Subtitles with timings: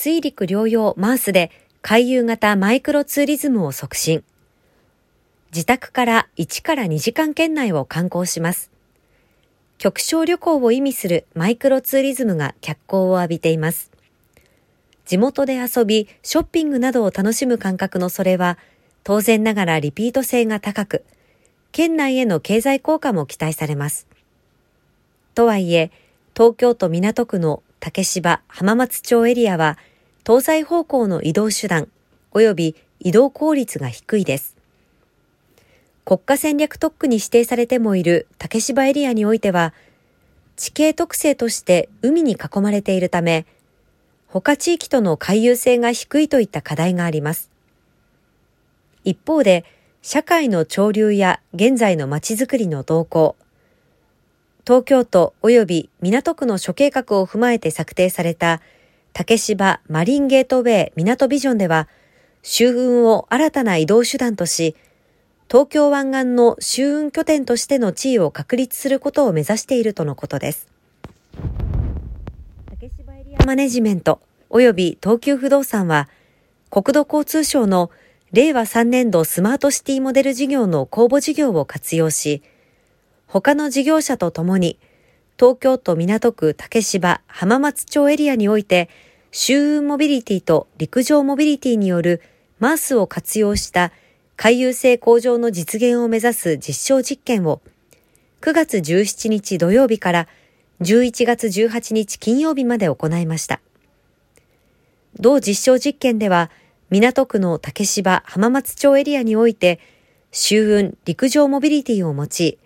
[0.00, 1.50] 水陸両用マースで
[1.82, 4.22] 回遊型マイクロツーリズムを促進。
[5.52, 8.70] 自宅から1から2時間圏内を観光します。
[9.76, 13.90] 極小旅行を意味するマイクロツーリズムが脚光を浴びています。
[15.04, 18.56] 地元で遊び、ショッピングなどを楽しむ感覚のそれは、
[19.02, 21.04] 当然ながらリピート性が高く、
[21.72, 24.06] 県内への経済効果も期待されます。
[25.34, 25.90] とはいえ、
[26.36, 29.78] 東京都港区の竹芝浜松町エリアは、
[30.26, 31.88] 東西方向の移動手段
[32.32, 34.56] 及び移動効率が低いです。
[36.04, 39.74] 国家戦略特区に指定されてもいる竹芝エリアにおいては、
[40.56, 43.46] 地形特性として海に囲まれているため、
[44.26, 47.50] 他地域との回遊性が低いといった課題があります。
[49.04, 49.64] 一方で、
[50.02, 53.36] 社会の潮流や現在の街づくりの動向、
[54.68, 58.60] 東京都及び港区の諸計画を踏まえて策定された
[59.14, 61.88] 竹芝マリンゲートウェイ港ビジョンでは、
[62.42, 64.76] 周運を新たな移動手段とし、
[65.50, 70.68] 東京湾岸の周運拠点としての地位を確立することを目指しているとのことです。
[72.68, 74.20] 竹芝エリアマネジメント
[74.50, 76.10] 及び東急不動産は、
[76.68, 77.90] 国土交通省の
[78.32, 82.42] 令和3年度スマートシティモデル事業の公募事業を活用し、
[83.28, 84.78] 他の事業者とともに、
[85.38, 88.88] 東京都港区竹芝浜松町エリアにおいて、
[89.30, 92.22] 周運モビリティと陸上モビリティによる
[92.58, 93.92] マースを活用した
[94.36, 97.60] 回遊性向上の実現を目指す実証実験を
[98.40, 100.28] 9月17日土曜日から
[100.80, 103.60] 11月18日金曜日まで行いました。
[105.20, 106.50] 同実証実験では、
[106.88, 109.80] 港区の竹芝浜松町エリアにおいて、
[110.30, 112.58] 周運陸上モビリティを用い、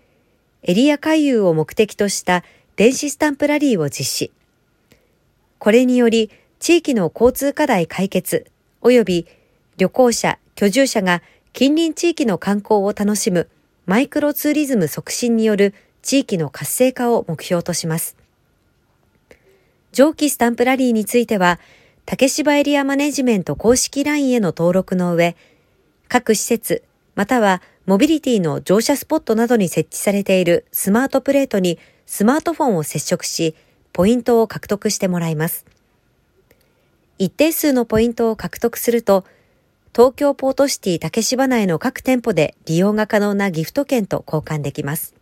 [0.65, 2.45] エリア回遊を目的とした
[2.77, 4.31] 電子スタンプラリーを実施。
[5.59, 8.47] これにより、地域の交通課題解決、
[8.81, 9.27] 及び
[9.77, 11.21] 旅行者、居住者が
[11.53, 13.49] 近隣地域の観光を楽しむ
[13.87, 18.17] マイクロツーリズム促進による地域の活性化を目標とします。
[19.91, 21.59] 上記スタンプラリーについては、
[22.07, 25.35] 竹芝エリアマネジメント公式 LINE への登録の上、
[26.07, 26.85] 各施設、
[27.17, 33.57] またはモビリティの乗車スポットなどに設置されているスマートプレートにスマートフォンを接触し、
[33.93, 35.67] ポイントを獲得してもらいます。
[37.19, 39.25] 一定数のポイントを獲得すると、
[39.95, 45.22] 東京ポートシティ竹芝内の各店舗で利用が可能なギフト券と交換できます。